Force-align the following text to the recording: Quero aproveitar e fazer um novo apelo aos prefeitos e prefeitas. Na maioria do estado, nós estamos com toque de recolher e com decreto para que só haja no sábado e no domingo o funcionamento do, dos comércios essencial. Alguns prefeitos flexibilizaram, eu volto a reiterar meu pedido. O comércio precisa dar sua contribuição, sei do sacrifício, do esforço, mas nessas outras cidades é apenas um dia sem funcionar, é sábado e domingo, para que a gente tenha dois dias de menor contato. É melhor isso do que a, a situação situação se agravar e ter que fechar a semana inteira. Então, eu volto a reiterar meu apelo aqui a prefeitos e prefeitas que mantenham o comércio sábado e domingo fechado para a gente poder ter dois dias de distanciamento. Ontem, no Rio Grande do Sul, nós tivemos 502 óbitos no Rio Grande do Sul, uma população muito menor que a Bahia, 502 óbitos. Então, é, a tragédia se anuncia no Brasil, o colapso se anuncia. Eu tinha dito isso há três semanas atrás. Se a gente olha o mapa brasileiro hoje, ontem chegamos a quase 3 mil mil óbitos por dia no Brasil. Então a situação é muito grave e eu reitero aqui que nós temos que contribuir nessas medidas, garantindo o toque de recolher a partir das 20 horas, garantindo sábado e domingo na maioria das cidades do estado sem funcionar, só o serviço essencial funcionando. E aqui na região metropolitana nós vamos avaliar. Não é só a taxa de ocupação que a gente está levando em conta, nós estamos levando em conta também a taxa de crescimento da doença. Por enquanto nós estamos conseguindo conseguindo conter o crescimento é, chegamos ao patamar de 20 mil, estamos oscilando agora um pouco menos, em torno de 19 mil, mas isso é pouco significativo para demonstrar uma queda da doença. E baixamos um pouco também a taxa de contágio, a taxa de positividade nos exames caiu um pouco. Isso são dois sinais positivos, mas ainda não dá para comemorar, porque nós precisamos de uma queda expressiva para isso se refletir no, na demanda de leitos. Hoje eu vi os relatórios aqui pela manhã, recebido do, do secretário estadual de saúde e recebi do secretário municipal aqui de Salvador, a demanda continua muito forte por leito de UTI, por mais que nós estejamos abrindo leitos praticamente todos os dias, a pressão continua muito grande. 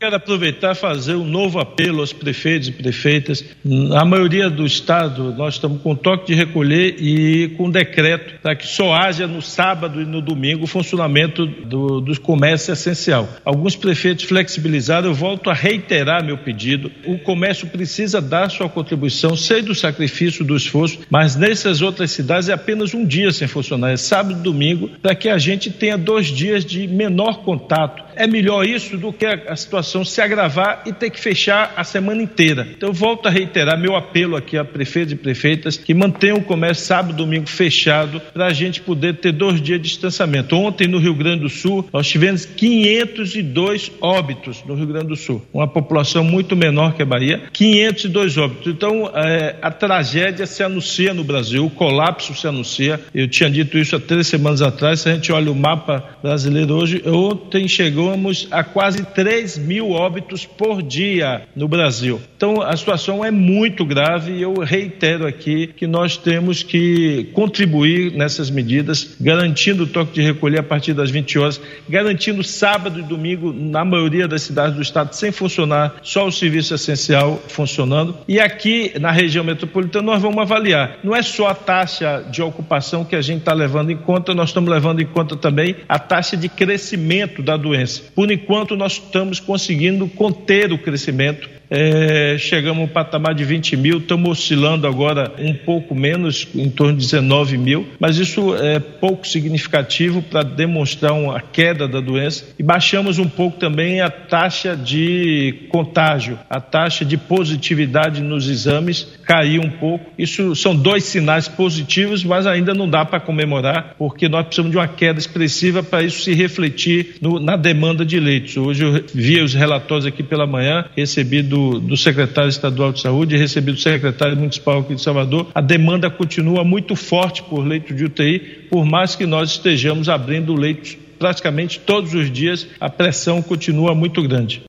Quero 0.00 0.14
aproveitar 0.14 0.70
e 0.70 0.74
fazer 0.76 1.16
um 1.16 1.24
novo 1.24 1.58
apelo 1.58 1.98
aos 1.98 2.12
prefeitos 2.12 2.68
e 2.68 2.72
prefeitas. 2.72 3.44
Na 3.64 4.04
maioria 4.04 4.48
do 4.48 4.64
estado, 4.64 5.34
nós 5.34 5.54
estamos 5.54 5.82
com 5.82 5.96
toque 5.96 6.28
de 6.28 6.34
recolher 6.34 6.94
e 7.02 7.48
com 7.56 7.68
decreto 7.68 8.40
para 8.40 8.54
que 8.54 8.64
só 8.64 8.94
haja 8.94 9.26
no 9.26 9.42
sábado 9.42 10.00
e 10.00 10.04
no 10.04 10.22
domingo 10.22 10.62
o 10.62 10.66
funcionamento 10.68 11.44
do, 11.44 12.00
dos 12.00 12.16
comércios 12.16 12.78
essencial. 12.78 13.28
Alguns 13.44 13.74
prefeitos 13.74 14.24
flexibilizaram, 14.26 15.08
eu 15.08 15.14
volto 15.14 15.50
a 15.50 15.52
reiterar 15.52 16.24
meu 16.24 16.38
pedido. 16.38 16.92
O 17.04 17.18
comércio 17.18 17.66
precisa 17.66 18.20
dar 18.20 18.52
sua 18.52 18.68
contribuição, 18.68 19.34
sei 19.34 19.62
do 19.62 19.74
sacrifício, 19.74 20.44
do 20.44 20.54
esforço, 20.54 21.00
mas 21.10 21.34
nessas 21.34 21.82
outras 21.82 22.12
cidades 22.12 22.48
é 22.48 22.52
apenas 22.52 22.94
um 22.94 23.04
dia 23.04 23.32
sem 23.32 23.48
funcionar, 23.48 23.90
é 23.90 23.96
sábado 23.96 24.38
e 24.38 24.42
domingo, 24.44 24.90
para 25.02 25.16
que 25.16 25.28
a 25.28 25.38
gente 25.38 25.72
tenha 25.72 25.98
dois 25.98 26.28
dias 26.28 26.64
de 26.64 26.86
menor 26.86 27.42
contato. 27.42 28.04
É 28.14 28.28
melhor 28.28 28.64
isso 28.64 28.96
do 28.96 29.12
que 29.12 29.26
a, 29.26 29.34
a 29.48 29.56
situação 29.56 29.87
situação 29.88 30.04
se 30.04 30.20
agravar 30.20 30.82
e 30.86 30.92
ter 30.92 31.10
que 31.10 31.18
fechar 31.18 31.72
a 31.76 31.82
semana 31.82 32.22
inteira. 32.22 32.68
Então, 32.76 32.90
eu 32.90 32.92
volto 32.92 33.26
a 33.26 33.30
reiterar 33.30 33.78
meu 33.78 33.96
apelo 33.96 34.36
aqui 34.36 34.56
a 34.56 34.64
prefeitos 34.64 35.12
e 35.12 35.16
prefeitas 35.16 35.76
que 35.76 35.94
mantenham 35.94 36.36
o 36.36 36.44
comércio 36.44 36.84
sábado 36.84 37.14
e 37.14 37.16
domingo 37.16 37.48
fechado 37.48 38.20
para 38.32 38.46
a 38.46 38.52
gente 38.52 38.80
poder 38.80 39.16
ter 39.16 39.32
dois 39.32 39.60
dias 39.60 39.80
de 39.80 39.88
distanciamento. 39.88 40.54
Ontem, 40.54 40.86
no 40.86 40.98
Rio 40.98 41.14
Grande 41.14 41.40
do 41.40 41.48
Sul, 41.48 41.88
nós 41.92 42.06
tivemos 42.06 42.44
502 42.44 43.92
óbitos 44.00 44.62
no 44.66 44.74
Rio 44.74 44.86
Grande 44.86 45.08
do 45.08 45.16
Sul, 45.16 45.42
uma 45.52 45.66
população 45.66 46.22
muito 46.22 46.54
menor 46.54 46.94
que 46.94 47.02
a 47.02 47.06
Bahia, 47.06 47.44
502 47.52 48.36
óbitos. 48.36 48.72
Então, 48.72 49.10
é, 49.14 49.56
a 49.62 49.70
tragédia 49.70 50.46
se 50.46 50.62
anuncia 50.62 51.14
no 51.14 51.24
Brasil, 51.24 51.64
o 51.64 51.70
colapso 51.70 52.34
se 52.34 52.46
anuncia. 52.46 53.00
Eu 53.14 53.28
tinha 53.28 53.48
dito 53.48 53.78
isso 53.78 53.96
há 53.96 54.00
três 54.00 54.26
semanas 54.26 54.60
atrás. 54.60 55.00
Se 55.00 55.08
a 55.08 55.14
gente 55.14 55.32
olha 55.32 55.50
o 55.50 55.54
mapa 55.54 56.04
brasileiro 56.22 56.74
hoje, 56.74 57.02
ontem 57.06 57.66
chegamos 57.66 58.48
a 58.50 58.62
quase 58.62 59.04
3 59.04 59.58
mil 59.58 59.77
mil 59.78 59.92
óbitos 59.92 60.44
por 60.44 60.82
dia 60.82 61.42
no 61.54 61.68
Brasil. 61.68 62.20
Então 62.36 62.60
a 62.60 62.76
situação 62.76 63.24
é 63.24 63.30
muito 63.30 63.84
grave 63.84 64.32
e 64.32 64.42
eu 64.42 64.54
reitero 64.54 65.24
aqui 65.24 65.68
que 65.68 65.86
nós 65.86 66.16
temos 66.16 66.64
que 66.64 67.28
contribuir 67.32 68.12
nessas 68.12 68.50
medidas, 68.50 69.16
garantindo 69.20 69.84
o 69.84 69.86
toque 69.86 70.14
de 70.14 70.22
recolher 70.22 70.58
a 70.58 70.62
partir 70.62 70.94
das 70.94 71.10
20 71.10 71.38
horas, 71.38 71.60
garantindo 71.88 72.42
sábado 72.42 72.98
e 72.98 73.02
domingo 73.02 73.52
na 73.52 73.84
maioria 73.84 74.26
das 74.26 74.42
cidades 74.42 74.74
do 74.74 74.82
estado 74.82 75.14
sem 75.14 75.30
funcionar, 75.30 75.94
só 76.02 76.26
o 76.26 76.32
serviço 76.32 76.74
essencial 76.74 77.40
funcionando. 77.46 78.16
E 78.26 78.40
aqui 78.40 78.92
na 78.98 79.12
região 79.12 79.44
metropolitana 79.44 80.06
nós 80.12 80.20
vamos 80.20 80.38
avaliar. 80.38 80.98
Não 81.04 81.14
é 81.14 81.22
só 81.22 81.46
a 81.46 81.54
taxa 81.54 82.24
de 82.30 82.42
ocupação 82.42 83.04
que 83.04 83.14
a 83.14 83.22
gente 83.22 83.40
está 83.40 83.52
levando 83.52 83.90
em 83.90 83.96
conta, 83.96 84.34
nós 84.34 84.50
estamos 84.50 84.68
levando 84.68 85.00
em 85.00 85.06
conta 85.06 85.36
também 85.36 85.76
a 85.88 86.00
taxa 86.00 86.36
de 86.36 86.48
crescimento 86.48 87.42
da 87.42 87.56
doença. 87.56 88.02
Por 88.14 88.30
enquanto 88.30 88.76
nós 88.76 88.94
estamos 88.94 89.38
conseguindo 89.38 89.67
conseguindo 89.68 90.08
conter 90.08 90.72
o 90.72 90.78
crescimento 90.78 91.57
é, 91.70 92.36
chegamos 92.38 92.82
ao 92.82 92.88
patamar 92.88 93.34
de 93.34 93.44
20 93.44 93.76
mil, 93.76 93.98
estamos 93.98 94.30
oscilando 94.30 94.86
agora 94.86 95.32
um 95.38 95.54
pouco 95.54 95.94
menos, 95.94 96.48
em 96.54 96.70
torno 96.70 96.94
de 96.94 97.04
19 97.04 97.58
mil, 97.58 97.86
mas 97.98 98.16
isso 98.16 98.54
é 98.56 98.78
pouco 98.78 99.26
significativo 99.26 100.22
para 100.22 100.42
demonstrar 100.42 101.12
uma 101.12 101.40
queda 101.40 101.86
da 101.86 102.00
doença. 102.00 102.46
E 102.58 102.62
baixamos 102.62 103.18
um 103.18 103.28
pouco 103.28 103.58
também 103.58 104.00
a 104.00 104.10
taxa 104.10 104.76
de 104.76 105.66
contágio, 105.68 106.38
a 106.48 106.60
taxa 106.60 107.04
de 107.04 107.16
positividade 107.16 108.22
nos 108.22 108.48
exames 108.48 109.18
caiu 109.24 109.62
um 109.62 109.70
pouco. 109.70 110.10
Isso 110.18 110.56
são 110.56 110.74
dois 110.74 111.04
sinais 111.04 111.48
positivos, 111.48 112.24
mas 112.24 112.46
ainda 112.46 112.72
não 112.72 112.88
dá 112.88 113.04
para 113.04 113.20
comemorar, 113.20 113.94
porque 113.98 114.28
nós 114.28 114.46
precisamos 114.46 114.72
de 114.72 114.78
uma 114.78 114.88
queda 114.88 115.18
expressiva 115.18 115.82
para 115.82 116.02
isso 116.02 116.22
se 116.22 116.32
refletir 116.32 117.16
no, 117.20 117.38
na 117.38 117.56
demanda 117.56 118.04
de 118.04 118.18
leitos. 118.18 118.56
Hoje 118.56 118.84
eu 118.84 119.04
vi 119.14 119.40
os 119.40 119.54
relatórios 119.54 120.06
aqui 120.06 120.22
pela 120.22 120.46
manhã, 120.46 120.86
recebido 120.96 121.57
do, 121.58 121.80
do 121.80 121.96
secretário 121.96 122.48
estadual 122.48 122.92
de 122.92 123.00
saúde 123.00 123.34
e 123.34 123.38
recebi 123.38 123.72
do 123.72 123.78
secretário 123.78 124.36
municipal 124.36 124.78
aqui 124.78 124.94
de 124.94 125.02
Salvador, 125.02 125.48
a 125.52 125.60
demanda 125.60 126.08
continua 126.08 126.62
muito 126.62 126.94
forte 126.94 127.42
por 127.42 127.66
leito 127.66 127.92
de 127.92 128.04
UTI, 128.04 128.38
por 128.70 128.84
mais 128.84 129.16
que 129.16 129.26
nós 129.26 129.50
estejamos 129.50 130.08
abrindo 130.08 130.54
leitos 130.54 130.96
praticamente 131.18 131.80
todos 131.80 132.14
os 132.14 132.30
dias, 132.30 132.68
a 132.78 132.88
pressão 132.88 133.42
continua 133.42 133.92
muito 133.92 134.22
grande. 134.22 134.56